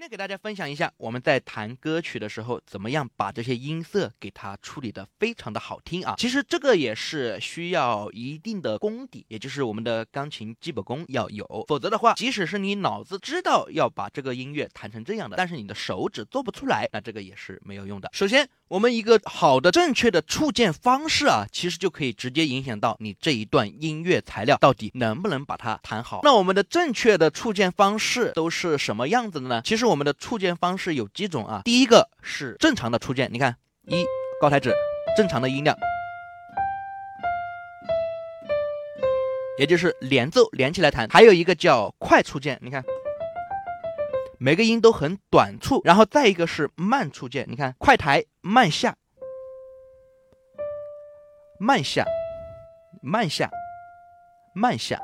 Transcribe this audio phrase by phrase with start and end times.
[0.00, 6.14] 今天给大家分享一下，我们在弹歌曲的时候，怎么样把这些音色给它处理的非常的好听啊？
[6.16, 18.08] 其实这个也是需要一定的功底，也就是我们的钢琴基本功要有，否则的话，即使是你脑子知道要把这个音乐弹成这样的，但是你的手指做不出来，那这个也是没有用的。
[18.14, 26.20] 首先，我们一个好的正确的触键方式啊，其实就可以直接影响到你这一段音乐材料到底能不能把它弹好。
[26.22, 29.60] 那我们的正确的触键方式都是什么样子的呢？
[29.64, 29.80] 其实。
[29.90, 31.62] 我们的触键方式有几种啊？
[31.64, 33.56] 第一个是正常的触键，你看，
[33.88, 34.04] 一
[34.40, 34.72] 高抬指，
[35.16, 35.76] 正常的音量，
[39.58, 41.08] 也就是连奏连起来弹。
[41.08, 42.84] 还有一个叫快触键，你看，
[44.42, 45.82] 每个音都很短促。
[45.84, 48.96] 然后再一个是慢促键，你看，快抬慢下，
[51.58, 52.06] 慢下，
[53.02, 53.50] 慢下，
[54.54, 54.98] 慢下。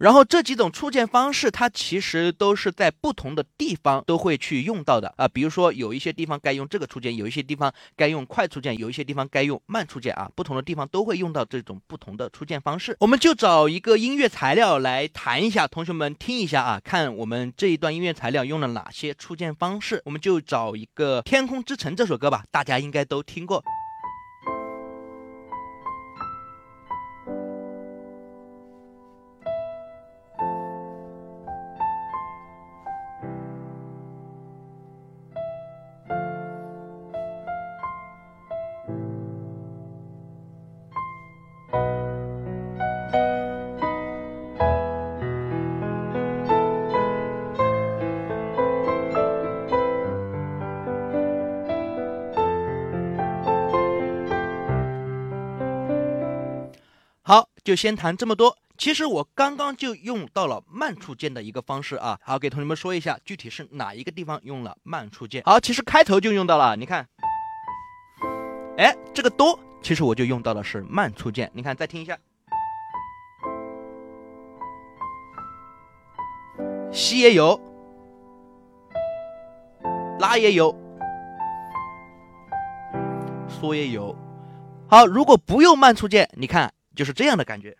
[0.00, 5.28] 然后这几种触键方式，它其实都是在不同的地方都会去用到的啊。
[5.28, 10.30] 比如说有一些地方该用这个触键，有一些地方该用快触键，有一些地方该用慢触键啊。
[10.34, 12.96] 不同的地方都会用到这种不同的触键方式。
[13.00, 20.00] 我们就找一个音乐材料来弹一下，同学们听一下啊，看我们这一段音乐材料用了哪些触键方式。
[20.06, 23.62] 我们就找一个《天空之城》这首歌吧，大家应该都听过。
[57.70, 58.58] 就先谈这么多。
[58.76, 62.18] 其实我刚刚就用到了慢触键的一个方式啊。
[62.20, 65.40] 好，给同学们说一下，具体是哪一个地方用了慢触键。
[65.44, 67.06] 好，其实开头就用到了，你看，
[68.76, 71.48] 哎，这个哆，其实我就用到的是慢触键。
[71.54, 72.18] 你看，再听一下，
[76.90, 77.60] 西也有，
[80.18, 80.76] 拉也有，
[83.48, 84.16] 嗦也有。
[84.88, 86.74] 好，如果不用慢触键，你看。
[87.00, 87.74] 就是这样的感觉，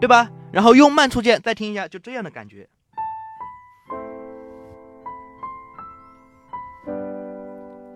[0.00, 0.30] 对吧？
[0.50, 2.66] 然后用慢触键再听一下，就这样的感觉，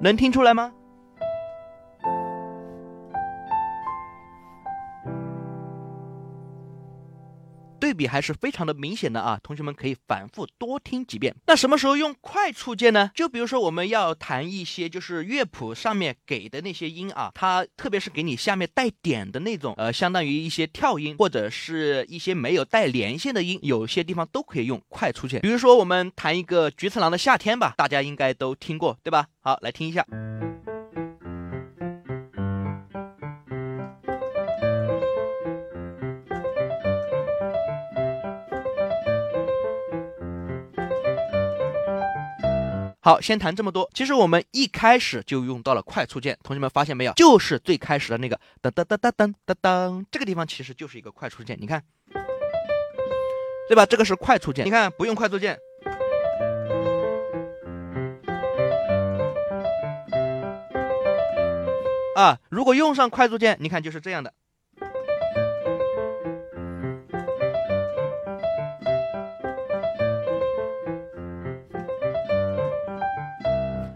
[0.03, 0.75] 能听出来吗？
[7.93, 11.37] 对比还是非常的明显的啊，同学们可以反复多听几遍。
[11.47, 13.11] 那什么时候用快触键呢？
[13.15, 25.43] 就比如说我们要弹一些就是乐谱上面给的那些音啊，它特别是给你下面带点的那种，呃，相当于一些跳音或者是一些没有带连线的音，有些地方都可以用快触键。
[25.43, 29.27] 比如说我们弹一个菊次郎的夏天吧，大家应该都听过，对吧？
[29.43, 30.07] 好，来听一下。
[43.05, 43.91] 好，先谈这么多。
[43.93, 47.13] 其实我们一开始就用到了快速键，同学们发现没有？
[47.15, 51.83] 就是最开始的那个噔噔噔噔噔噔噔，这个地方其实就是一个快速键，你看，
[53.69, 53.85] 对吧？
[53.85, 55.59] 这个是快速键，你看不用快速键，
[62.15, 64.33] 啊，如果用上快速键，你看就是这样的。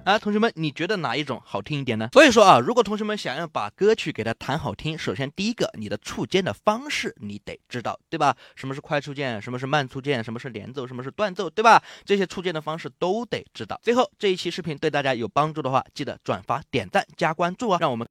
[0.07, 2.09] 啊，同学们，你觉得哪一种好听一点呢？
[2.13, 8.37] 所以说啊，如果同学们想要把歌曲给它弹好听，首先第一个，你的触键的方式你得知道，对吧？
[8.55, 11.83] 什么是快触键，什么是慢触键，什么是连奏，什么是断奏，对吧？
[12.05, 13.81] 这些触键的方式都得知道。
[13.83, 18.05] 最后，这一期视频对大家有帮助的话，记得转发、点赞、加关注啊，让我们。